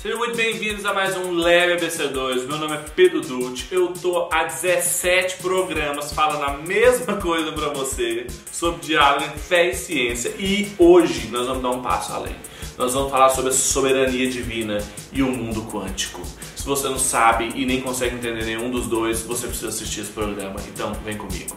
Sejam 0.00 0.16
muito 0.16 0.34
bem-vindos 0.34 0.86
a 0.86 0.94
mais 0.94 1.14
um 1.14 1.32
Leve 1.32 1.76
ABC2. 1.76 2.46
Meu 2.46 2.56
nome 2.56 2.74
é 2.74 2.78
Pedro 2.96 3.20
Dutti. 3.20 3.68
Eu 3.70 3.88
tô 3.88 4.30
há 4.32 4.44
17 4.44 5.36
programas 5.42 6.14
falando 6.14 6.42
a 6.42 6.56
mesma 6.56 7.16
coisa 7.16 7.52
para 7.52 7.68
você 7.68 8.26
sobre 8.50 8.80
diálogo 8.80 9.26
entre 9.26 9.38
fé 9.38 9.68
e 9.68 9.74
ciência. 9.74 10.30
E 10.38 10.72
hoje 10.78 11.28
nós 11.28 11.46
vamos 11.46 11.62
dar 11.62 11.68
um 11.68 11.82
passo 11.82 12.14
além. 12.14 12.34
Nós 12.78 12.94
vamos 12.94 13.10
falar 13.10 13.28
sobre 13.28 13.50
a 13.50 13.52
soberania 13.52 14.30
divina 14.30 14.78
e 15.12 15.22
o 15.22 15.30
mundo 15.30 15.68
quântico. 15.70 16.22
Se 16.56 16.64
você 16.64 16.88
não 16.88 16.98
sabe 16.98 17.52
e 17.54 17.66
nem 17.66 17.82
consegue 17.82 18.16
entender 18.16 18.46
nenhum 18.46 18.70
dos 18.70 18.86
dois, 18.86 19.20
você 19.20 19.48
precisa 19.48 19.68
assistir 19.68 20.00
esse 20.00 20.12
programa. 20.12 20.56
Então, 20.72 20.94
vem 21.04 21.18
comigo. 21.18 21.54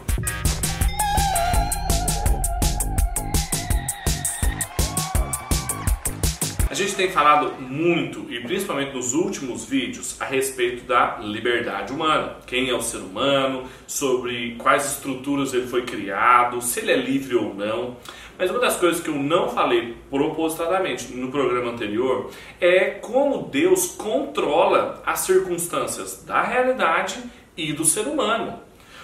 A 6.73 6.75
gente 6.75 6.95
tem 6.95 7.11
falado 7.11 7.61
muito, 7.61 8.25
e 8.33 8.39
principalmente 8.39 8.95
nos 8.95 9.13
últimos 9.13 9.63
vídeos, 9.63 10.19
a 10.19 10.25
respeito 10.25 10.85
da 10.85 11.19
liberdade 11.19 11.93
humana. 11.93 12.37
Quem 12.47 12.67
é 12.67 12.73
o 12.73 12.81
ser 12.81 12.97
humano, 12.97 13.65
sobre 13.85 14.55
quais 14.55 14.83
estruturas 14.83 15.53
ele 15.53 15.67
foi 15.67 15.83
criado, 15.83 16.59
se 16.63 16.79
ele 16.79 16.91
é 16.91 16.95
livre 16.95 17.35
ou 17.35 17.53
não. 17.53 17.95
Mas 18.39 18.49
uma 18.49 18.57
das 18.57 18.75
coisas 18.75 18.99
que 19.03 19.09
eu 19.11 19.15
não 19.15 19.49
falei 19.49 19.95
propositadamente 20.09 21.13
no 21.13 21.29
programa 21.29 21.73
anterior 21.73 22.31
é 22.59 22.85
como 22.85 23.43
Deus 23.51 23.89
controla 23.89 24.99
as 25.05 25.19
circunstâncias 25.19 26.23
da 26.25 26.41
realidade 26.41 27.19
e 27.55 27.71
do 27.71 27.85
ser 27.85 28.07
humano. 28.07 28.59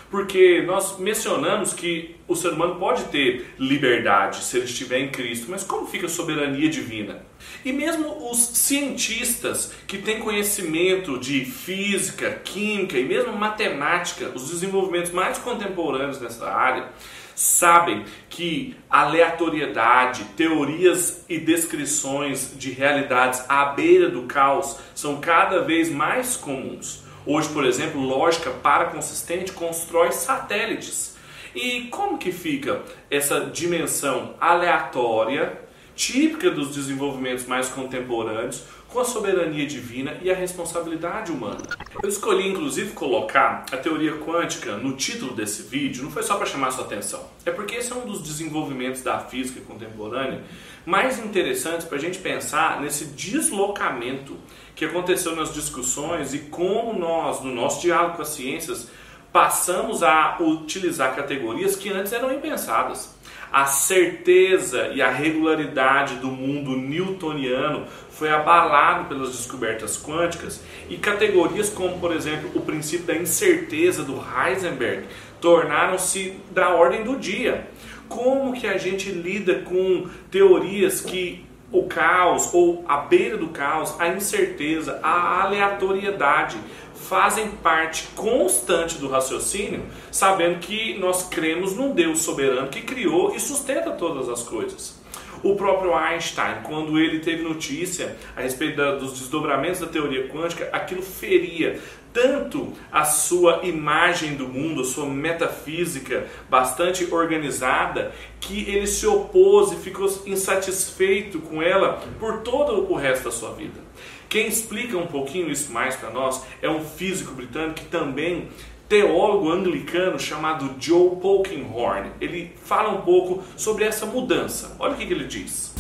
Porque 0.09 0.63
nós 0.63 0.97
mencionamos 0.97 1.71
que 1.71 2.15
o 2.27 2.35
ser 2.35 2.49
humano 2.49 2.75
pode 2.75 3.05
ter 3.05 3.53
liberdade 3.59 4.43
se 4.43 4.57
ele 4.57 4.65
estiver 4.65 4.99
em 4.99 5.09
Cristo, 5.09 5.47
mas 5.49 5.63
como 5.63 5.87
fica 5.87 6.07
a 6.07 6.09
soberania 6.09 6.67
divina? 6.67 7.23
E 7.63 7.71
mesmo 7.71 8.31
os 8.31 8.39
cientistas 8.39 9.71
que 9.85 9.99
têm 9.99 10.19
conhecimento 10.19 11.19
de 11.19 11.45
física, 11.45 12.31
química 12.43 12.97
e 12.97 13.03
mesmo 13.03 13.33
matemática, 13.33 14.31
os 14.33 14.49
desenvolvimentos 14.49 15.11
mais 15.11 15.37
contemporâneos 15.37 16.19
nessa 16.19 16.49
área, 16.49 16.89
sabem 17.35 18.03
que 18.29 18.75
aleatoriedade, 18.89 20.25
teorias 20.35 21.23
e 21.29 21.37
descrições 21.37 22.53
de 22.57 22.71
realidades 22.71 23.43
à 23.47 23.65
beira 23.65 24.09
do 24.09 24.23
caos 24.23 24.75
são 24.93 25.21
cada 25.21 25.61
vez 25.61 25.89
mais 25.89 26.35
comuns. 26.35 27.07
Hoje, 27.25 27.49
por 27.49 27.65
exemplo, 27.65 28.01
lógica 28.01 28.49
paraconsistente 28.49 29.51
constrói 29.51 30.11
satélites. 30.11 31.17
E 31.53 31.87
como 31.89 32.17
que 32.17 32.31
fica 32.31 32.81
essa 33.09 33.41
dimensão 33.41 34.35
aleatória, 34.39 35.59
típica 35.95 36.49
dos 36.49 36.75
desenvolvimentos 36.75 37.45
mais 37.45 37.67
contemporâneos, 37.69 38.63
com 38.89 38.99
a 38.99 39.05
soberania 39.05 39.67
divina 39.67 40.17
e 40.21 40.31
a 40.31 40.35
responsabilidade 40.35 41.31
humana. 41.31 41.61
Eu 42.01 42.09
escolhi 42.09 42.47
inclusive 42.47 42.91
colocar 42.93 43.65
a 43.71 43.77
teoria 43.77 44.17
quântica 44.17 44.75
no 44.77 44.95
título 44.95 45.33
desse 45.33 45.63
vídeo, 45.63 46.03
não 46.03 46.11
foi 46.11 46.23
só 46.23 46.35
para 46.35 46.45
chamar 46.45 46.71
sua 46.71 46.85
atenção, 46.85 47.23
é 47.45 47.51
porque 47.51 47.75
esse 47.75 47.91
é 47.91 47.95
um 47.95 48.05
dos 48.05 48.21
desenvolvimentos 48.23 49.01
da 49.01 49.19
física 49.19 49.61
contemporânea 49.61 50.43
mais 50.85 51.19
interessantes 51.19 51.85
para 51.85 51.97
a 51.97 52.01
gente 52.01 52.19
pensar 52.19 52.81
nesse 52.81 53.05
deslocamento 53.05 54.35
que 54.75 54.85
aconteceu 54.85 55.35
nas 55.35 55.53
discussões 55.53 56.33
e 56.33 56.39
como 56.39 56.97
nós, 56.97 57.41
no 57.41 57.53
nosso 57.53 57.81
diálogo 57.81 58.15
com 58.15 58.21
as 58.23 58.29
ciências, 58.29 58.89
passamos 59.31 60.01
a 60.01 60.37
utilizar 60.39 61.15
categorias 61.15 61.75
que 61.75 61.89
antes 61.89 62.11
eram 62.11 62.33
impensadas. 62.33 63.15
A 63.51 63.65
certeza 63.65 64.91
e 64.93 65.01
a 65.01 65.09
regularidade 65.09 66.15
do 66.15 66.27
mundo 66.27 66.75
newtoniano 66.77 67.87
foi 68.11 68.29
abalado 68.29 69.05
pelas 69.05 69.31
descobertas 69.31 69.97
quânticas 69.97 70.63
e 70.87 70.97
categorias 70.97 71.69
como, 71.69 71.99
por 71.99 72.11
exemplo, 72.11 72.51
o 72.53 72.61
princípio 72.61 73.07
da 73.07 73.15
incerteza 73.15 74.03
do 74.03 74.21
Heisenberg 74.21 75.07
tornaram-se 75.41 76.35
da 76.51 76.69
ordem 76.69 77.03
do 77.03 77.17
dia. 77.17 77.67
Como 78.07 78.53
que 78.53 78.67
a 78.67 78.77
gente 78.77 79.09
lida 79.11 79.55
com 79.59 80.07
teorias 80.29 81.01
que 81.01 81.48
o 81.71 81.83
caos 81.83 82.53
ou 82.53 82.83
a 82.87 82.97
beira 82.97 83.37
do 83.37 83.49
caos, 83.49 83.95
a 83.99 84.07
incerteza, 84.09 84.99
a 85.03 85.43
aleatoriedade 85.43 86.57
fazem 86.93 87.49
parte 87.49 88.07
constante 88.15 88.97
do 88.97 89.07
raciocínio, 89.07 89.83
sabendo 90.11 90.59
que 90.59 90.97
nós 90.99 91.27
cremos 91.27 91.75
num 91.75 91.93
Deus 91.93 92.21
soberano 92.21 92.69
que 92.69 92.81
criou 92.81 93.35
e 93.35 93.39
sustenta 93.39 93.91
todas 93.91 94.27
as 94.29 94.43
coisas. 94.43 94.98
O 95.41 95.55
próprio 95.55 95.93
Einstein, 95.95 96.61
quando 96.63 96.99
ele 96.99 97.19
teve 97.19 97.43
notícia 97.43 98.17
a 98.35 98.41
respeito 98.41 98.77
da, 98.77 98.95
dos 98.95 99.19
desdobramentos 99.19 99.79
da 99.79 99.87
teoria 99.87 100.27
quântica, 100.27 100.69
aquilo 100.71 101.01
feria 101.01 101.79
tanto 102.11 102.73
a 102.91 103.05
sua 103.05 103.61
imagem 103.63 104.35
do 104.35 104.47
mundo, 104.47 104.81
a 104.81 104.85
sua 104.85 105.05
metafísica 105.05 106.27
bastante 106.49 107.07
organizada, 107.13 108.11
que 108.39 108.69
ele 108.69 108.87
se 108.87 109.05
opôs 109.05 109.71
e 109.71 109.75
ficou 109.75 110.07
insatisfeito 110.25 111.39
com 111.39 111.61
ela 111.61 112.01
por 112.19 112.41
todo 112.41 112.91
o 112.91 112.95
resto 112.95 113.25
da 113.25 113.31
sua 113.31 113.53
vida. 113.53 113.79
Quem 114.27 114.47
explica 114.47 114.97
um 114.97 115.07
pouquinho 115.07 115.49
isso 115.49 115.71
mais 115.71 115.95
para 115.95 116.11
nós 116.11 116.43
é 116.61 116.69
um 116.69 116.83
físico 116.83 117.33
britânico 117.33 117.75
que 117.75 117.85
também 117.85 118.47
teólogo 118.89 119.51
anglicano 119.51 120.19
chamado 120.19 120.75
Joe 120.79 121.15
Polkinghorne. 121.17 122.09
Ele 122.19 122.51
fala 122.63 122.89
um 122.89 123.01
pouco 123.03 123.43
sobre 123.55 123.85
essa 123.85 124.07
mudança. 124.07 124.75
Olha 124.79 124.95
o 124.95 124.97
que, 124.97 125.05
que 125.05 125.13
ele 125.13 125.27
diz. 125.27 125.71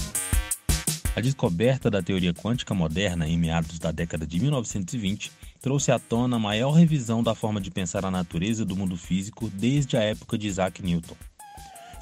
A 1.15 1.19
descoberta 1.19 1.89
da 1.89 2.03
teoria 2.03 2.33
quântica 2.33 2.73
moderna 2.73 3.27
em 3.27 3.35
meados 3.35 3.79
da 3.79 3.91
década 3.91 4.27
de 4.27 4.39
1920 4.39 5.31
trouxe 5.59 5.91
à 5.91 5.97
tona 5.97 6.35
a 6.35 6.39
maior 6.39 6.71
revisão 6.71 7.23
da 7.23 7.33
forma 7.33 7.59
de 7.59 7.71
pensar 7.71 8.05
a 8.05 8.11
natureza 8.11 8.63
do 8.63 8.75
mundo 8.75 8.95
físico 8.95 9.49
desde 9.49 9.97
a 9.97 10.01
época 10.01 10.37
de 10.37 10.47
Isaac 10.47 10.81
Newton. 10.83 11.15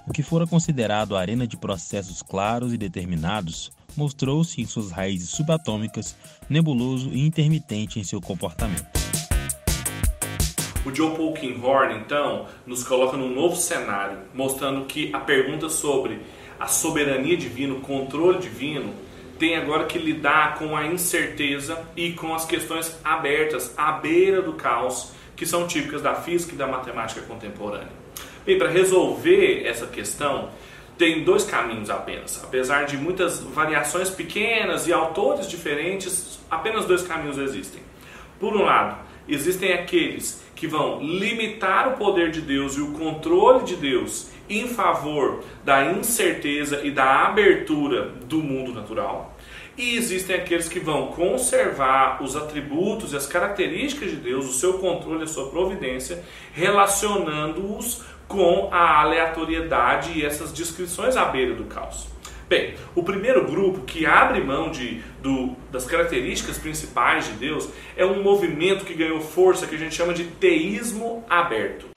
O 0.06 0.12
que 0.12 0.22
fora 0.22 0.45
considerado 0.45 1.16
a 1.16 1.22
arena 1.22 1.47
de 1.47 1.57
processos 1.57 2.22
claros 2.22 2.74
e 2.74 2.78
determinados 2.78 3.72
mostrou-se 3.95 4.62
em 4.62 4.66
suas 4.66 4.91
raízes 4.91 5.29
subatômicas 5.29 6.16
nebuloso 6.50 7.09
e 7.12 7.25
intermitente 7.25 8.00
em 8.00 8.03
seu 8.03 8.22
comportamento. 8.22 8.97
O 10.88 10.96
Joe 10.96 11.14
Polkinghorne, 11.18 11.96
então, 11.96 12.48
nos 12.66 12.81
coloca 12.81 13.18
num 13.18 13.28
novo 13.28 13.58
cenário, 13.58 14.20
mostrando 14.34 14.86
que 14.86 15.14
a 15.14 15.20
pergunta 15.20 15.68
sobre 15.68 16.22
a 16.58 16.66
soberania 16.68 17.36
divina, 17.36 17.74
o 17.74 17.81
controle 17.81 18.40
divino, 18.40 18.94
tem 19.38 19.58
agora 19.58 19.84
que 19.84 20.00
lidar 20.00 20.58
com 20.58 20.78
a 20.78 20.86
incerteza 20.86 21.78
e 21.94 22.14
com 22.14 22.34
as 22.34 22.46
questões 22.46 22.98
abertas 23.03 23.74
à 23.78 23.92
beira 23.92 24.42
do 24.42 24.53
caos, 24.53 25.12
que 25.36 25.46
são 25.46 25.68
típicas 25.68 26.02
da 26.02 26.16
física 26.16 26.56
e 26.56 26.58
da 26.58 26.68
matemática 26.68 27.19
contemporânea. 27.19 27.92
Bem, 28.46 28.58
para 28.58 28.69
resolver 28.69 29.68
essa 29.68 29.88
questão, 29.88 30.52
tem 30.98 31.22
dois 31.25 31.44
caminhos 31.44 31.90
apenas. 31.90 32.42
Apesar 32.42 32.86
de 32.86 32.96
muitas 32.96 33.42
variações 33.42 34.09
pequenas 34.09 34.88
e 34.88 34.94
autores 34.94 35.50
diferentes, 35.50 36.40
apenas 36.50 36.86
dois 36.86 37.02
caminhos 37.02 37.38
existem. 37.38 37.81
Por 38.40 38.56
um 38.56 38.64
lado, 38.64 39.06
existem 39.27 39.73
aqueles 39.73 40.41
que 40.55 40.67
vão 40.67 40.99
limitar 41.01 41.88
o 41.89 41.97
poder 41.97 42.31
de 42.31 42.41
Deus 42.41 42.75
e 42.75 42.81
o 42.81 42.91
controle 42.93 43.63
de 43.63 43.75
Deus 43.75 44.29
em 44.49 44.67
favor 44.67 45.43
da 45.63 45.91
incerteza 45.91 46.81
e 46.83 46.91
da 46.91 47.27
abertura 47.27 48.13
do 48.25 48.38
mundo 48.38 48.73
natural. 48.73 49.35
E 49.77 49.95
existem 49.95 50.35
aqueles 50.35 50.67
que 50.67 50.79
vão 50.79 51.07
conservar 51.07 52.23
os 52.23 52.35
atributos 52.35 53.13
e 53.13 53.15
as 53.15 53.27
características 53.27 54.09
de 54.09 54.15
Deus, 54.15 54.49
o 54.49 54.53
seu 54.53 54.79
controle, 54.79 55.23
a 55.23 55.27
sua 55.27 55.51
providência, 55.51 56.23
relacionando-os 56.51 58.01
com 58.27 58.69
a 58.71 59.01
aleatoriedade 59.01 60.17
e 60.17 60.25
essas 60.25 60.51
descrições 60.51 61.15
à 61.15 61.25
beira 61.25 61.53
do 61.53 61.65
caos. 61.65 62.07
Bem, 62.50 62.75
o 62.96 63.03
primeiro 63.03 63.46
grupo 63.46 63.81
que 63.81 64.06
abre 64.06 64.41
mão 64.41 64.72
de, 64.72 65.02
do, 65.22 65.53
das 65.69 65.85
características 65.85 66.58
principais 66.58 67.25
de 67.25 67.33
Deus 67.33 67.68
é 67.98 68.06
um 68.06 68.24
movimento 68.24 68.86
que 68.86 68.94
ganhou 68.94 69.19
força 69.19 69.68
que 69.68 69.75
a 69.75 69.77
gente 69.77 69.94
chama 69.94 70.13
de 70.13 70.24
teísmo 70.24 71.25
aberto. 71.30 71.88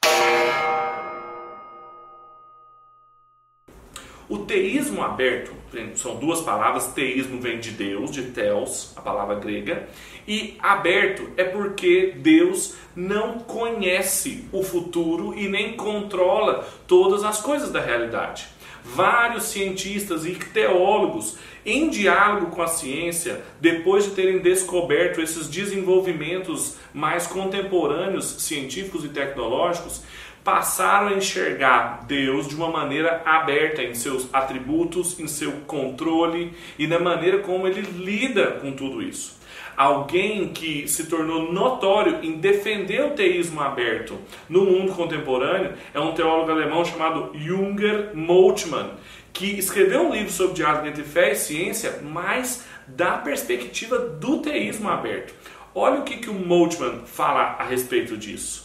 O 4.28 4.38
teísmo 4.38 5.02
aberto, 5.02 5.52
são 5.94 6.16
duas 6.16 6.40
palavras, 6.40 6.88
teísmo 6.88 7.40
vem 7.40 7.60
de 7.60 7.70
Deus, 7.70 8.10
de 8.10 8.22
Theos, 8.30 8.92
a 8.96 9.00
palavra 9.00 9.36
grega, 9.36 9.88
e 10.26 10.56
aberto 10.58 11.30
é 11.36 11.44
porque 11.44 12.14
Deus 12.16 12.74
não 12.94 13.38
conhece 13.38 14.48
o 14.50 14.64
futuro 14.64 15.32
e 15.38 15.48
nem 15.48 15.76
controla 15.76 16.68
todas 16.88 17.22
as 17.22 17.40
coisas 17.40 17.70
da 17.70 17.80
realidade 17.80 18.59
vários 18.84 19.44
cientistas 19.44 20.24
e 20.24 20.32
teólogos 20.34 21.38
em 21.64 21.90
diálogo 21.90 22.46
com 22.46 22.62
a 22.62 22.66
ciência, 22.66 23.42
depois 23.60 24.04
de 24.04 24.10
terem 24.12 24.38
descoberto 24.38 25.20
esses 25.20 25.48
desenvolvimentos 25.48 26.76
mais 26.92 27.26
contemporâneos 27.26 28.42
científicos 28.42 29.04
e 29.04 29.08
tecnológicos, 29.08 30.02
passaram 30.42 31.08
a 31.08 31.14
enxergar 31.14 32.04
Deus 32.06 32.48
de 32.48 32.54
uma 32.54 32.68
maneira 32.68 33.22
aberta 33.26 33.82
em 33.82 33.94
seus 33.94 34.32
atributos, 34.32 35.20
em 35.20 35.26
seu 35.26 35.52
controle 35.66 36.52
e 36.78 36.86
na 36.86 36.98
maneira 36.98 37.40
como 37.40 37.66
ele 37.66 37.82
lida 37.82 38.52
com 38.52 38.72
tudo 38.72 39.02
isso. 39.02 39.39
Alguém 39.76 40.48
que 40.48 40.86
se 40.88 41.04
tornou 41.04 41.52
notório 41.52 42.22
em 42.22 42.38
defender 42.38 43.04
o 43.04 43.10
teísmo 43.10 43.60
aberto 43.60 44.18
no 44.48 44.64
mundo 44.64 44.92
contemporâneo 44.92 45.72
é 45.94 46.00
um 46.00 46.12
teólogo 46.12 46.50
alemão 46.50 46.84
chamado 46.84 47.30
Junger 47.34 48.10
Moltmann, 48.14 48.90
que 49.32 49.58
escreveu 49.58 50.08
um 50.08 50.12
livro 50.12 50.30
sobre 50.30 50.54
diálogo 50.54 50.86
entre 50.86 51.02
fé 51.02 51.32
e 51.32 51.36
ciência, 51.36 52.00
mas 52.02 52.64
da 52.86 53.18
perspectiva 53.18 53.98
do 53.98 54.38
teísmo 54.38 54.88
aberto. 54.88 55.34
Olha 55.74 56.00
o 56.00 56.04
que, 56.04 56.16
que 56.16 56.28
o 56.28 56.34
Moltmann 56.34 57.02
fala 57.06 57.56
a 57.58 57.64
respeito 57.64 58.16
disso. 58.16 58.64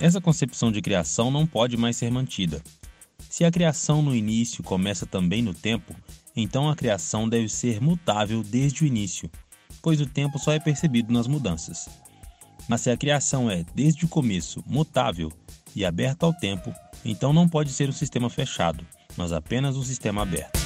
Essa 0.00 0.20
concepção 0.20 0.70
de 0.70 0.82
criação 0.82 1.30
não 1.30 1.46
pode 1.46 1.76
mais 1.76 1.96
ser 1.96 2.10
mantida. 2.10 2.62
Se 3.30 3.44
a 3.44 3.50
criação 3.50 4.02
no 4.02 4.14
início 4.14 4.62
começa 4.62 5.06
também 5.06 5.42
no 5.42 5.54
tempo, 5.54 5.94
então 6.36 6.68
a 6.68 6.76
criação 6.76 7.28
deve 7.28 7.48
ser 7.48 7.80
mutável 7.80 8.42
desde 8.42 8.84
o 8.84 8.86
início, 8.86 9.30
pois 9.86 10.00
o 10.00 10.06
tempo 10.06 10.36
só 10.36 10.50
é 10.50 10.58
percebido 10.58 11.12
nas 11.12 11.28
mudanças. 11.28 11.88
Mas 12.68 12.80
se 12.80 12.90
a 12.90 12.96
criação 12.96 13.48
é, 13.48 13.64
desde 13.72 14.04
o 14.04 14.08
começo, 14.08 14.60
mutável 14.66 15.30
e 15.76 15.84
aberta 15.84 16.26
ao 16.26 16.32
tempo, 16.32 16.74
então 17.04 17.32
não 17.32 17.48
pode 17.48 17.70
ser 17.70 17.88
um 17.88 17.92
sistema 17.92 18.28
fechado, 18.28 18.84
mas 19.16 19.32
apenas 19.32 19.76
um 19.76 19.84
sistema 19.84 20.22
aberto. 20.22 20.58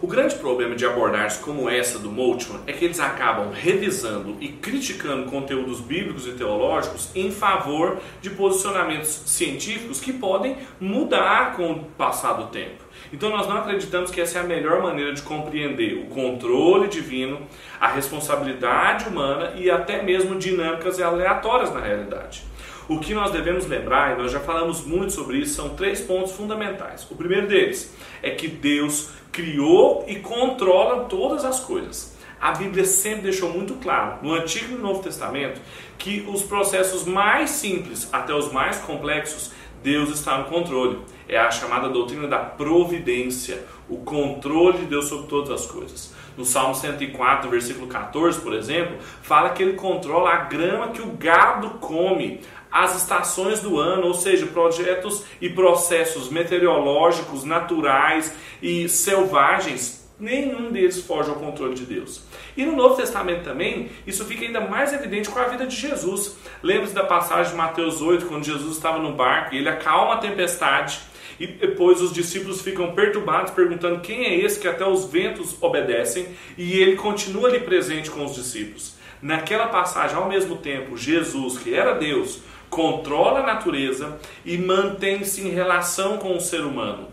O 0.00 0.08
grande 0.08 0.34
problema 0.34 0.74
de 0.74 0.84
abordagens 0.84 1.40
como 1.40 1.70
essa 1.70 2.00
do 2.00 2.10
Moltmann 2.10 2.62
é 2.66 2.72
que 2.72 2.84
eles 2.84 2.98
acabam 2.98 3.52
revisando 3.52 4.36
e 4.40 4.48
criticando 4.48 5.30
conteúdos 5.30 5.80
bíblicos 5.80 6.26
e 6.26 6.32
teológicos 6.32 7.10
em 7.14 7.30
favor 7.30 8.02
de 8.20 8.30
posicionamentos 8.30 9.22
científicos 9.26 10.00
que 10.00 10.12
podem 10.12 10.56
mudar 10.80 11.54
com 11.54 11.70
o 11.70 11.84
passar 11.84 12.32
do 12.32 12.48
tempo. 12.48 12.81
Então 13.12 13.30
nós 13.30 13.46
não 13.46 13.56
acreditamos 13.56 14.10
que 14.10 14.20
essa 14.20 14.38
é 14.38 14.42
a 14.42 14.44
melhor 14.44 14.82
maneira 14.82 15.12
de 15.12 15.22
compreender 15.22 15.94
o 15.94 16.06
controle 16.06 16.88
divino, 16.88 17.40
a 17.80 17.88
responsabilidade 17.88 19.08
humana 19.08 19.52
e 19.56 19.70
até 19.70 20.02
mesmo 20.02 20.38
dinâmicas 20.38 21.00
aleatórias 21.00 21.72
na 21.72 21.80
realidade. 21.80 22.42
O 22.88 22.98
que 22.98 23.14
nós 23.14 23.30
devemos 23.30 23.66
lembrar, 23.66 24.12
e 24.12 24.20
nós 24.20 24.32
já 24.32 24.40
falamos 24.40 24.84
muito 24.84 25.12
sobre 25.12 25.38
isso, 25.38 25.54
são 25.54 25.70
três 25.70 26.00
pontos 26.00 26.32
fundamentais. 26.32 27.06
O 27.10 27.14
primeiro 27.14 27.46
deles 27.46 27.94
é 28.22 28.30
que 28.30 28.48
Deus 28.48 29.10
criou 29.30 30.04
e 30.08 30.16
controla 30.16 31.04
todas 31.04 31.44
as 31.44 31.60
coisas. 31.60 32.16
A 32.40 32.50
Bíblia 32.50 32.84
sempre 32.84 33.22
deixou 33.22 33.50
muito 33.50 33.74
claro, 33.74 34.18
no 34.20 34.34
Antigo 34.34 34.72
e 34.72 34.74
no 34.74 34.82
Novo 34.82 35.00
Testamento, 35.00 35.60
que 35.96 36.26
os 36.28 36.42
processos 36.42 37.06
mais 37.06 37.50
simples 37.50 38.08
até 38.12 38.34
os 38.34 38.52
mais 38.52 38.78
complexos, 38.78 39.52
Deus 39.80 40.10
está 40.10 40.38
no 40.38 40.46
controle. 40.46 40.98
É 41.32 41.38
a 41.38 41.50
chamada 41.50 41.88
doutrina 41.88 42.28
da 42.28 42.40
providência, 42.40 43.64
o 43.88 43.96
controle 43.96 44.80
de 44.80 44.84
Deus 44.84 45.06
sobre 45.06 45.28
todas 45.28 45.50
as 45.50 45.64
coisas. 45.64 46.14
No 46.36 46.44
Salmo 46.44 46.74
104, 46.74 47.48
versículo 47.48 47.86
14, 47.86 48.38
por 48.42 48.52
exemplo, 48.52 48.98
fala 49.22 49.48
que 49.48 49.62
ele 49.62 49.72
controla 49.72 50.28
a 50.28 50.36
grama 50.44 50.88
que 50.88 51.00
o 51.00 51.12
gado 51.12 51.70
come, 51.80 52.42
as 52.70 53.00
estações 53.00 53.60
do 53.60 53.80
ano, 53.80 54.08
ou 54.08 54.12
seja, 54.12 54.44
projetos 54.44 55.24
e 55.40 55.48
processos 55.48 56.28
meteorológicos, 56.28 57.44
naturais 57.44 58.34
e 58.60 58.86
selvagens, 58.86 60.06
nenhum 60.20 60.70
deles 60.70 61.00
foge 61.00 61.30
ao 61.30 61.36
controle 61.36 61.72
de 61.72 61.86
Deus. 61.86 62.26
E 62.54 62.66
no 62.66 62.76
Novo 62.76 62.96
Testamento 62.96 63.42
também, 63.42 63.90
isso 64.06 64.26
fica 64.26 64.44
ainda 64.44 64.60
mais 64.60 64.92
evidente 64.92 65.30
com 65.30 65.38
a 65.38 65.44
vida 65.44 65.66
de 65.66 65.76
Jesus. 65.76 66.36
Lembre-se 66.62 66.94
da 66.94 67.04
passagem 67.04 67.52
de 67.52 67.56
Mateus 67.56 68.02
8, 68.02 68.26
quando 68.26 68.44
Jesus 68.44 68.76
estava 68.76 68.98
no 68.98 69.14
barco 69.14 69.54
e 69.54 69.58
ele 69.58 69.70
acalma 69.70 70.12
a 70.12 70.18
tempestade. 70.18 71.10
E 71.38 71.46
depois 71.46 72.00
os 72.00 72.12
discípulos 72.12 72.62
ficam 72.62 72.92
perturbados, 72.92 73.52
perguntando 73.52 74.00
quem 74.00 74.24
é 74.24 74.38
esse 74.38 74.60
que 74.60 74.68
até 74.68 74.86
os 74.86 75.06
ventos 75.06 75.56
obedecem, 75.60 76.28
e 76.56 76.78
ele 76.80 76.96
continua 76.96 77.48
ali 77.48 77.60
presente 77.60 78.10
com 78.10 78.24
os 78.24 78.34
discípulos. 78.34 78.94
Naquela 79.20 79.66
passagem, 79.66 80.16
ao 80.16 80.28
mesmo 80.28 80.56
tempo, 80.56 80.96
Jesus, 80.96 81.58
que 81.58 81.74
era 81.74 81.94
Deus, 81.94 82.40
controla 82.68 83.40
a 83.40 83.46
natureza 83.46 84.18
e 84.46 84.56
mantém-se 84.56 85.42
em 85.42 85.50
relação 85.50 86.16
com 86.16 86.36
o 86.36 86.40
ser 86.40 86.62
humano, 86.62 87.08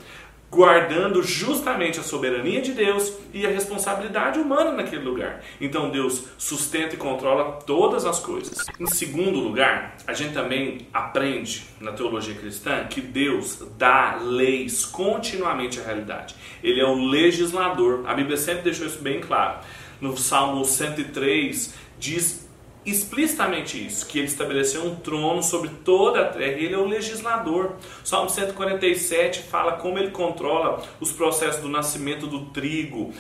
guardando 0.52 1.22
justamente 1.22 2.00
a 2.00 2.04
soberania 2.04 2.62
de 2.62 2.74
Deus 2.74 3.14
e 3.34 3.46
a 3.46 3.50
responsabilidade 3.50 4.40
humana 4.40 4.72
naquele 4.72 5.04
lugar. 5.04 5.42
Então 5.62 5.92
Deus 5.92 6.24
sustenta 6.38 6.96
e 6.96 6.98
controla 6.98 7.60
todas 7.66 8.06
as 8.06 8.20
coisas. 8.20 8.66
Em 8.80 8.88
segundo 8.88 9.40
lugar, 9.40 9.96
a 10.08 10.14
gente 10.14 10.34
também 10.34 10.88
aprende 10.92 11.68
na 11.80 11.92
teologia 11.92 12.34
cristã 12.34 12.86
que 12.86 13.00
Deus 13.00 13.62
dá 13.78 14.18
leis 14.22 14.86
continuamente 14.86 15.80
à 15.80 15.84
realidade. 15.84 16.36
Ele 16.64 16.80
é 16.80 16.86
o 16.86 16.96
legislador. 16.96 18.04
A 18.08 18.14
Bíblia 18.14 18.38
sempre 18.38 18.64
deixou 18.64 18.88
isso 18.88 19.00
bem 19.00 19.20
claro. 19.20 19.60
No 20.02 20.18
Salmo 20.18 20.66
103 20.66 21.74
diz 22.00 22.49
explicitamente 22.90 23.86
isso, 23.86 24.06
que 24.06 24.20
ele 24.20 24.28
estabeleceu 24.28 24.86
um 24.86 24.96
trono 24.96 25.42
sobre 25.44 25.70
toda 25.84 26.22
a 26.22 26.26
terra 26.26 26.58
e 26.58 26.66
ele 26.66 26.76
é 26.76 26.78
o 26.78 26.86
legislador. 26.86 27.76
Salmo 28.04 28.30
147 28.30 29.44
fala 29.44 29.74
como 29.74 29.98
ele 29.98 30.12
controla 30.12 30.82
os 31.00 31.12
processos 31.12 31.62
do 31.62 31.70
nascimento 31.70 32.28
do 32.28 32.46
trigo, 32.48 33.14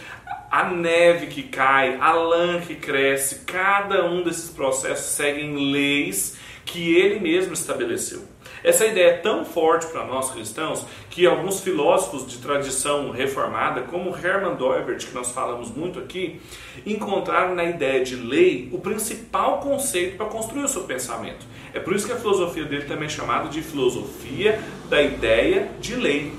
a 0.51 0.65
neve 0.65 1.27
que 1.27 1.43
cai, 1.43 1.97
a 1.99 2.11
lã 2.13 2.59
que 2.61 2.75
cresce, 2.75 3.45
cada 3.45 4.05
um 4.05 4.23
desses 4.23 4.49
processos 4.49 5.05
seguem 5.05 5.71
leis 5.71 6.37
que 6.65 6.95
ele 6.95 7.19
mesmo 7.19 7.53
estabeleceu. 7.53 8.28
Essa 8.63 8.85
ideia 8.85 9.11
é 9.11 9.17
tão 9.17 9.45
forte 9.45 9.87
para 9.87 10.05
nós 10.05 10.31
cristãos 10.31 10.85
que 11.09 11.25
alguns 11.25 11.61
filósofos 11.61 12.27
de 12.27 12.37
tradição 12.37 13.11
reformada, 13.11 13.81
como 13.81 14.15
Hermann 14.15 14.55
Doibert, 14.55 15.05
que 15.05 15.13
nós 15.13 15.31
falamos 15.31 15.69
muito 15.69 15.99
aqui, 15.99 16.41
encontraram 16.85 17.55
na 17.55 17.63
ideia 17.63 18.03
de 18.03 18.15
lei 18.15 18.69
o 18.71 18.79
principal 18.79 19.59
conceito 19.59 20.17
para 20.17 20.25
construir 20.25 20.63
o 20.63 20.67
seu 20.67 20.83
pensamento. 20.83 21.45
É 21.73 21.79
por 21.79 21.95
isso 21.95 22.05
que 22.05 22.13
a 22.13 22.17
filosofia 22.17 22.65
dele 22.65 22.85
também 22.85 23.05
é 23.05 23.09
chamada 23.09 23.47
de 23.47 23.61
filosofia 23.61 24.59
da 24.89 25.01
ideia 25.01 25.69
de 25.79 25.95
lei. 25.95 26.33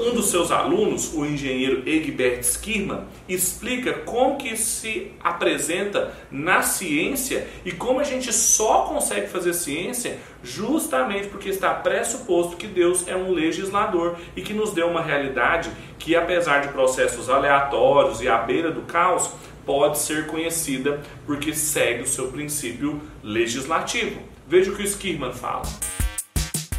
Um 0.00 0.14
dos 0.14 0.30
seus 0.30 0.50
alunos, 0.50 1.12
o 1.12 1.26
engenheiro 1.26 1.82
Egbert 1.86 2.40
Skirman, 2.40 3.04
explica 3.28 3.92
como 3.92 4.38
que 4.38 4.56
se 4.56 5.12
apresenta 5.22 6.14
na 6.30 6.62
ciência 6.62 7.46
e 7.66 7.70
como 7.70 8.00
a 8.00 8.04
gente 8.04 8.32
só 8.32 8.84
consegue 8.84 9.28
fazer 9.28 9.52
ciência 9.52 10.16
justamente 10.42 11.28
porque 11.28 11.50
está 11.50 11.74
pressuposto 11.74 12.56
que 12.56 12.66
Deus 12.66 13.06
é 13.06 13.14
um 13.14 13.30
legislador 13.30 14.16
e 14.34 14.40
que 14.40 14.54
nos 14.54 14.72
deu 14.72 14.88
uma 14.88 15.02
realidade 15.02 15.70
que, 15.98 16.16
apesar 16.16 16.62
de 16.62 16.68
processos 16.68 17.28
aleatórios 17.28 18.22
e 18.22 18.28
à 18.28 18.38
beira 18.38 18.70
do 18.70 18.80
caos, 18.82 19.30
pode 19.66 19.98
ser 19.98 20.28
conhecida 20.28 20.98
porque 21.26 21.54
segue 21.54 22.04
o 22.04 22.06
seu 22.06 22.28
princípio 22.28 23.02
legislativo. 23.22 24.18
Veja 24.48 24.72
o 24.72 24.74
que 24.74 24.82
o 24.82 24.86
Skirman 24.86 25.34
fala. 25.34 25.66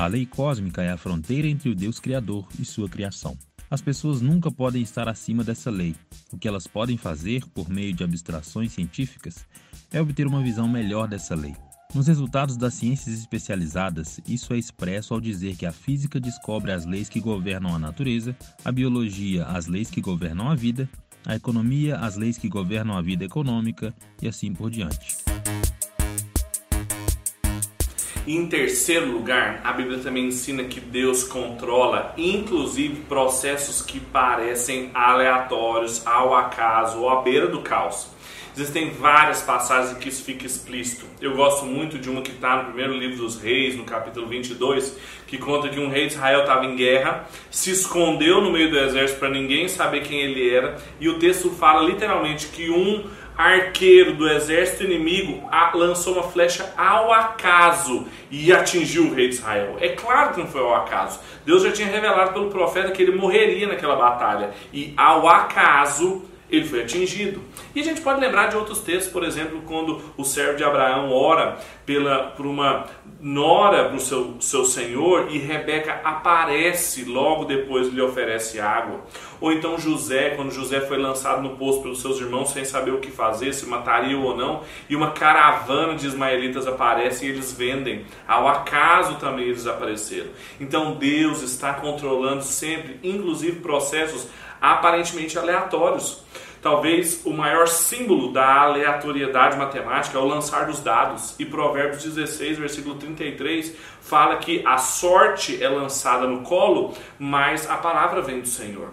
A 0.01 0.07
lei 0.07 0.25
cósmica 0.25 0.81
é 0.81 0.89
a 0.89 0.97
fronteira 0.97 1.47
entre 1.47 1.69
o 1.69 1.75
Deus 1.75 1.99
Criador 1.99 2.47
e 2.59 2.65
sua 2.65 2.89
criação. 2.89 3.37
As 3.69 3.83
pessoas 3.83 4.19
nunca 4.19 4.49
podem 4.49 4.81
estar 4.81 5.07
acima 5.07 5.43
dessa 5.43 5.69
lei. 5.69 5.95
O 6.33 6.39
que 6.39 6.47
elas 6.47 6.65
podem 6.65 6.97
fazer, 6.97 7.45
por 7.53 7.69
meio 7.69 7.93
de 7.93 8.03
abstrações 8.03 8.71
científicas, 8.71 9.45
é 9.91 10.01
obter 10.01 10.25
uma 10.25 10.41
visão 10.41 10.67
melhor 10.67 11.07
dessa 11.07 11.35
lei. 11.35 11.55
Nos 11.93 12.07
resultados 12.07 12.57
das 12.57 12.73
ciências 12.73 13.15
especializadas, 13.15 14.19
isso 14.27 14.55
é 14.55 14.57
expresso 14.57 15.13
ao 15.13 15.21
dizer 15.21 15.55
que 15.55 15.67
a 15.67 15.71
física 15.71 16.19
descobre 16.19 16.71
as 16.71 16.83
leis 16.83 17.07
que 17.07 17.19
governam 17.19 17.75
a 17.75 17.77
natureza, 17.77 18.35
a 18.65 18.71
biologia 18.71 19.45
as 19.45 19.67
leis 19.67 19.91
que 19.91 20.01
governam 20.01 20.49
a 20.49 20.55
vida, 20.55 20.89
a 21.27 21.35
economia 21.35 21.97
as 21.97 22.15
leis 22.15 22.39
que 22.39 22.49
governam 22.49 22.97
a 22.97 23.03
vida 23.03 23.23
econômica 23.23 23.93
e 24.19 24.27
assim 24.27 24.51
por 24.51 24.71
diante. 24.71 25.30
Em 28.27 28.45
terceiro 28.45 29.07
lugar, 29.07 29.61
a 29.63 29.73
Bíblia 29.73 29.97
também 29.97 30.27
ensina 30.27 30.63
que 30.65 30.79
Deus 30.79 31.23
controla, 31.23 32.13
inclusive, 32.15 33.01
processos 33.05 33.81
que 33.81 33.99
parecem 33.99 34.91
aleatórios, 34.93 36.05
ao 36.05 36.35
acaso 36.35 36.99
ou 36.99 37.09
à 37.09 37.23
beira 37.23 37.47
do 37.47 37.61
caos. 37.61 38.11
Existem 38.55 38.91
várias 38.91 39.41
passagens 39.41 39.97
que 39.97 40.09
isso 40.09 40.23
fica 40.23 40.45
explícito. 40.45 41.05
Eu 41.19 41.35
gosto 41.35 41.65
muito 41.65 41.97
de 41.97 42.09
uma 42.09 42.21
que 42.21 42.31
está 42.31 42.57
no 42.57 42.65
primeiro 42.65 42.93
livro 42.93 43.17
dos 43.17 43.41
Reis, 43.41 43.75
no 43.75 43.85
capítulo 43.85 44.27
22, 44.27 44.97
que 45.25 45.39
conta 45.39 45.69
que 45.69 45.79
um 45.79 45.89
rei 45.89 46.07
de 46.07 46.13
Israel 46.13 46.41
estava 46.41 46.65
em 46.65 46.75
guerra, 46.75 47.27
se 47.49 47.71
escondeu 47.71 48.39
no 48.39 48.51
meio 48.51 48.69
do 48.69 48.77
exército 48.77 49.19
para 49.19 49.29
ninguém 49.29 49.67
saber 49.67 50.03
quem 50.03 50.19
ele 50.19 50.53
era, 50.53 50.77
e 50.99 51.09
o 51.09 51.17
texto 51.17 51.49
fala 51.49 51.89
literalmente 51.89 52.47
que 52.47 52.69
um 52.69 53.03
arqueiro 53.37 54.13
do 54.15 54.29
exército 54.29 54.83
inimigo 54.83 55.49
lançou 55.73 56.13
uma 56.13 56.23
flecha 56.23 56.73
ao 56.77 57.11
acaso 57.11 58.07
e 58.29 58.51
atingiu 58.51 59.05
o 59.05 59.13
rei 59.13 59.29
de 59.29 59.35
Israel. 59.35 59.77
É 59.79 59.89
claro 59.89 60.33
que 60.33 60.39
não 60.39 60.47
foi 60.47 60.61
ao 60.61 60.75
acaso. 60.75 61.19
Deus 61.45 61.63
já 61.63 61.71
tinha 61.71 61.87
revelado 61.87 62.33
pelo 62.33 62.49
profeta 62.49 62.91
que 62.91 63.01
ele 63.01 63.15
morreria 63.15 63.67
naquela 63.67 63.95
batalha. 63.95 64.51
E 64.73 64.93
ao 64.95 65.27
acaso 65.27 66.23
ele 66.51 66.65
foi 66.65 66.81
atingido. 66.81 67.41
E 67.73 67.79
a 67.79 67.83
gente 67.83 68.01
pode 68.01 68.19
lembrar 68.19 68.47
de 68.47 68.57
outros 68.57 68.79
textos, 68.79 69.11
por 69.11 69.23
exemplo, 69.23 69.61
quando 69.65 70.01
o 70.17 70.23
servo 70.25 70.57
de 70.57 70.63
Abraão 70.63 71.11
ora 71.11 71.57
pela, 71.85 72.31
por 72.31 72.45
uma 72.45 72.85
nora 73.21 73.85
para 73.85 73.95
o 73.95 73.99
seu, 73.99 74.35
seu 74.41 74.65
senhor 74.65 75.27
e 75.31 75.37
Rebeca 75.37 76.01
aparece 76.03 77.05
logo 77.05 77.45
depois 77.45 77.87
lhe 77.87 78.01
oferece 78.01 78.59
água. 78.59 79.01
Ou 79.39 79.51
então 79.51 79.77
José, 79.77 80.31
quando 80.31 80.51
José 80.51 80.81
foi 80.81 80.97
lançado 80.97 81.41
no 81.41 81.55
poço 81.55 81.81
pelos 81.81 82.01
seus 82.01 82.19
irmãos 82.19 82.51
sem 82.51 82.65
saber 82.65 82.91
o 82.91 82.99
que 82.99 83.09
fazer, 83.09 83.53
se 83.53 83.65
mataria 83.65 84.17
ou 84.17 84.35
não, 84.35 84.61
e 84.89 84.95
uma 84.95 85.11
caravana 85.11 85.95
de 85.95 86.05
ismaelitas 86.05 86.67
aparece 86.67 87.25
e 87.25 87.29
eles 87.29 87.51
vendem. 87.51 88.05
Ao 88.27 88.47
acaso 88.47 89.15
também 89.15 89.45
eles 89.45 89.65
apareceram. 89.65 90.29
Então 90.59 90.95
Deus 90.95 91.41
está 91.41 91.73
controlando 91.73 92.43
sempre, 92.43 92.99
inclusive 93.03 93.61
processos 93.61 94.27
aparentemente 94.61 95.37
aleatórios. 95.37 96.23
Talvez 96.61 97.25
o 97.25 97.31
maior 97.31 97.67
símbolo 97.67 98.31
da 98.31 98.61
aleatoriedade 98.61 99.57
matemática 99.57 100.15
é 100.15 100.21
o 100.21 100.27
lançar 100.27 100.67
dos 100.67 100.79
dados. 100.79 101.33
E 101.39 101.45
Provérbios 101.45 102.03
16, 102.03 102.59
versículo 102.59 102.95
33, 102.95 103.75
fala 103.99 104.35
que 104.35 104.63
a 104.63 104.77
sorte 104.77 105.61
é 105.61 105.67
lançada 105.67 106.27
no 106.27 106.41
colo, 106.41 106.93
mas 107.17 107.67
a 107.67 107.77
palavra 107.77 108.21
vem 108.21 108.41
do 108.41 108.47
Senhor. 108.47 108.89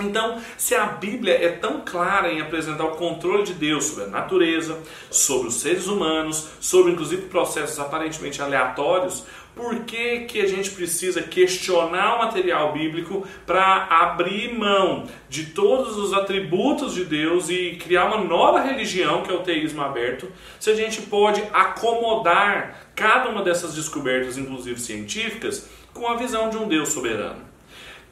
Então, 0.00 0.40
se 0.56 0.74
a 0.74 0.86
Bíblia 0.86 1.34
é 1.34 1.50
tão 1.50 1.82
clara 1.84 2.32
em 2.32 2.40
apresentar 2.40 2.84
o 2.84 2.96
controle 2.96 3.42
de 3.42 3.52
Deus 3.52 3.84
sobre 3.84 4.04
a 4.04 4.06
natureza, 4.06 4.80
sobre 5.10 5.48
os 5.48 5.56
seres 5.56 5.86
humanos, 5.86 6.48
sobre 6.60 6.92
inclusive 6.92 7.22
processos 7.22 7.78
aparentemente 7.78 8.40
aleatórios, 8.40 9.26
por 9.54 9.80
que, 9.80 10.20
que 10.20 10.40
a 10.40 10.46
gente 10.46 10.70
precisa 10.70 11.22
questionar 11.22 12.16
o 12.16 12.18
material 12.18 12.72
bíblico 12.72 13.26
para 13.46 13.86
abrir 13.90 14.58
mão 14.58 15.06
de 15.28 15.46
todos 15.46 15.96
os 15.98 16.12
atributos 16.12 16.94
de 16.94 17.04
Deus 17.04 17.50
e 17.50 17.76
criar 17.76 18.06
uma 18.06 18.24
nova 18.24 18.60
religião, 18.60 19.22
que 19.22 19.30
é 19.30 19.34
o 19.34 19.40
teísmo 19.42 19.82
aberto, 19.82 20.30
se 20.58 20.70
a 20.70 20.74
gente 20.74 21.02
pode 21.02 21.42
acomodar 21.52 22.88
cada 22.94 23.28
uma 23.28 23.42
dessas 23.42 23.74
descobertas, 23.74 24.38
inclusive 24.38 24.80
científicas, 24.80 25.68
com 25.92 26.08
a 26.08 26.16
visão 26.16 26.48
de 26.48 26.56
um 26.56 26.66
Deus 26.66 26.88
soberano? 26.88 27.51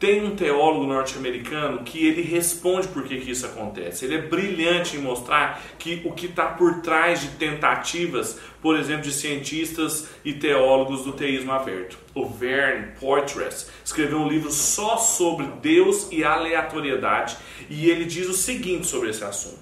Tem 0.01 0.25
um 0.25 0.35
teólogo 0.35 0.87
norte-americano 0.87 1.85
que 1.85 2.07
ele 2.07 2.23
responde 2.23 2.89
por 2.89 3.05
que, 3.05 3.21
que 3.21 3.33
isso 3.33 3.45
acontece. 3.45 4.07
Ele 4.07 4.15
é 4.15 4.23
brilhante 4.23 4.97
em 4.97 5.01
mostrar 5.03 5.63
que 5.79 6.01
o 6.07 6.13
que 6.13 6.25
está 6.25 6.47
por 6.47 6.81
trás 6.81 7.21
de 7.21 7.29
tentativas, 7.33 8.39
por 8.63 8.79
exemplo, 8.79 9.03
de 9.03 9.13
cientistas 9.13 10.09
e 10.25 10.33
teólogos 10.33 11.05
do 11.05 11.13
teísmo 11.13 11.53
aberto. 11.53 11.99
O 12.15 12.27
Verne 12.27 12.95
Poitras 12.99 13.71
escreveu 13.85 14.21
um 14.21 14.27
livro 14.27 14.51
só 14.51 14.97
sobre 14.97 15.47
Deus 15.61 16.09
e 16.11 16.25
aleatoriedade 16.25 17.37
e 17.69 17.91
ele 17.91 18.07
diz 18.07 18.27
o 18.27 18.33
seguinte 18.33 18.87
sobre 18.87 19.11
esse 19.11 19.23
assunto. 19.23 19.61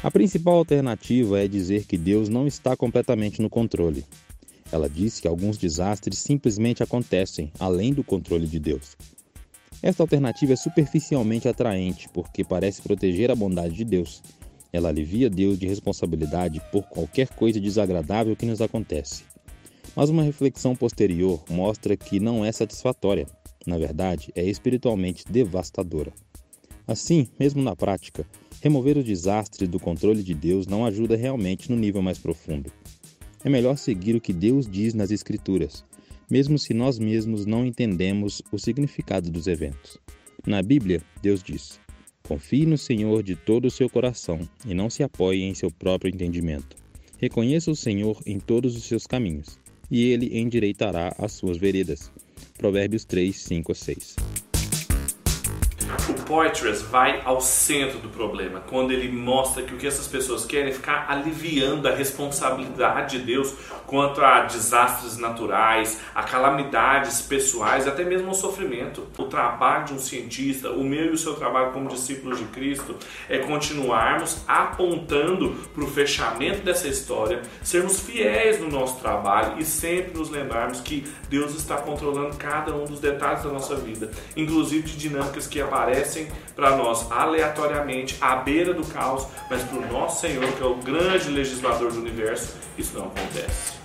A 0.00 0.12
principal 0.12 0.54
alternativa 0.54 1.40
é 1.40 1.48
dizer 1.48 1.86
que 1.86 1.98
Deus 1.98 2.28
não 2.28 2.46
está 2.46 2.76
completamente 2.76 3.42
no 3.42 3.50
controle. 3.50 4.04
Ela 4.70 4.88
diz 4.88 5.18
que 5.18 5.28
alguns 5.28 5.56
desastres 5.56 6.18
simplesmente 6.18 6.82
acontecem 6.82 7.50
além 7.58 7.92
do 7.92 8.04
controle 8.04 8.46
de 8.46 8.58
Deus. 8.58 8.96
Esta 9.82 10.02
alternativa 10.02 10.52
é 10.52 10.56
superficialmente 10.56 11.48
atraente 11.48 12.08
porque 12.08 12.44
parece 12.44 12.82
proteger 12.82 13.30
a 13.30 13.34
bondade 13.34 13.74
de 13.74 13.84
Deus. 13.84 14.22
Ela 14.72 14.88
alivia 14.88 15.30
Deus 15.30 15.58
de 15.58 15.66
responsabilidade 15.66 16.60
por 16.70 16.82
qualquer 16.84 17.28
coisa 17.28 17.60
desagradável 17.60 18.36
que 18.36 18.44
nos 18.44 18.60
acontece. 18.60 19.22
Mas 19.96 20.10
uma 20.10 20.22
reflexão 20.22 20.76
posterior 20.76 21.42
mostra 21.48 21.96
que 21.96 22.20
não 22.20 22.44
é 22.44 22.52
satisfatória. 22.52 23.26
Na 23.66 23.78
verdade, 23.78 24.30
é 24.34 24.44
espiritualmente 24.44 25.24
devastadora. 25.30 26.12
Assim, 26.86 27.28
mesmo 27.38 27.62
na 27.62 27.76
prática, 27.76 28.26
remover 28.60 28.96
os 28.96 29.04
desastres 29.04 29.68
do 29.68 29.78
controle 29.78 30.22
de 30.22 30.34
Deus 30.34 30.66
não 30.66 30.84
ajuda 30.84 31.16
realmente 31.16 31.70
no 31.70 31.76
nível 31.76 32.02
mais 32.02 32.18
profundo. 32.18 32.72
É 33.48 33.50
melhor 33.50 33.78
seguir 33.78 34.14
o 34.14 34.20
que 34.20 34.30
Deus 34.30 34.68
diz 34.70 34.92
nas 34.92 35.10
Escrituras, 35.10 35.82
mesmo 36.30 36.58
se 36.58 36.74
nós 36.74 36.98
mesmos 36.98 37.46
não 37.46 37.64
entendemos 37.64 38.42
o 38.52 38.58
significado 38.58 39.30
dos 39.30 39.46
eventos. 39.46 39.96
Na 40.46 40.60
Bíblia, 40.60 41.00
Deus 41.22 41.42
diz: 41.42 41.80
Confie 42.24 42.66
no 42.66 42.76
Senhor 42.76 43.22
de 43.22 43.34
todo 43.34 43.64
o 43.64 43.70
seu 43.70 43.88
coração 43.88 44.46
e 44.66 44.74
não 44.74 44.90
se 44.90 45.02
apoie 45.02 45.44
em 45.44 45.54
seu 45.54 45.70
próprio 45.70 46.14
entendimento. 46.14 46.76
Reconheça 47.16 47.70
o 47.70 47.74
Senhor 47.74 48.20
em 48.26 48.38
todos 48.38 48.76
os 48.76 48.84
seus 48.84 49.06
caminhos, 49.06 49.58
e 49.90 50.04
ele 50.10 50.38
endireitará 50.38 51.16
as 51.18 51.32
suas 51.32 51.56
veredas. 51.56 52.12
Provérbios 52.58 53.06
3, 53.06 53.34
5 53.34 53.72
a 53.72 53.74
6 53.74 54.16
o 56.08 56.14
Poitras 56.24 56.82
vai 56.82 57.22
ao 57.24 57.40
centro 57.40 57.98
do 57.98 58.10
problema, 58.10 58.60
quando 58.60 58.92
ele 58.92 59.10
mostra 59.10 59.62
que 59.62 59.74
o 59.74 59.78
que 59.78 59.86
essas 59.86 60.06
pessoas 60.06 60.44
querem 60.44 60.68
é 60.68 60.72
ficar 60.72 61.06
aliviando 61.08 61.88
a 61.88 61.94
responsabilidade 61.94 63.18
de 63.18 63.24
Deus 63.24 63.54
quanto 63.86 64.22
a 64.22 64.40
desastres 64.40 65.16
naturais, 65.16 65.98
a 66.14 66.22
calamidades 66.22 67.22
pessoais, 67.22 67.88
até 67.88 68.04
mesmo 68.04 68.28
ao 68.28 68.34
sofrimento. 68.34 69.06
O 69.16 69.24
trabalho 69.24 69.86
de 69.86 69.94
um 69.94 69.98
cientista, 69.98 70.70
o 70.70 70.84
meu 70.84 71.06
e 71.06 71.10
o 71.10 71.18
seu 71.18 71.34
trabalho 71.34 71.72
como 71.72 71.88
discípulos 71.88 72.38
de 72.38 72.44
Cristo, 72.46 72.94
é 73.28 73.38
continuarmos 73.38 74.42
apontando 74.46 75.52
para 75.74 75.84
o 75.84 75.90
fechamento 75.90 76.60
dessa 76.62 76.86
história, 76.86 77.40
sermos 77.62 78.00
fiéis 78.00 78.60
no 78.60 78.68
nosso 78.68 79.00
trabalho 79.00 79.58
e 79.58 79.64
sempre 79.64 80.18
nos 80.18 80.28
lembrarmos 80.28 80.80
que 80.80 81.06
Deus 81.30 81.54
está 81.54 81.76
controlando 81.78 82.36
cada 82.36 82.74
um 82.74 82.84
dos 82.84 83.00
detalhes 83.00 83.42
da 83.42 83.50
nossa 83.50 83.74
vida, 83.74 84.10
inclusive 84.36 84.82
de 84.82 84.96
dinâmicas 84.96 85.46
que 85.46 85.60
aparecem 85.60 85.77
aparecem 85.78 86.26
para 86.56 86.76
nós 86.76 87.10
aleatoriamente 87.10 88.16
à 88.20 88.36
beira 88.36 88.74
do 88.74 88.84
caos, 88.84 89.26
mas 89.48 89.62
para 89.62 89.78
o 89.78 89.92
nosso 89.92 90.20
Senhor, 90.20 90.44
que 90.52 90.62
é 90.62 90.66
o 90.66 90.74
grande 90.74 91.28
legislador 91.28 91.92
do 91.92 92.00
universo, 92.00 92.56
isso 92.76 92.98
não 92.98 93.06
acontece. 93.06 93.77